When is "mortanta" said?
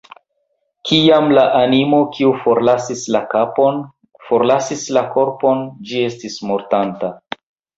6.53-7.17